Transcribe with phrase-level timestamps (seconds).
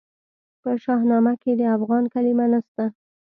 [0.61, 2.85] په شاهنامه کې د افغان کلمه نسته.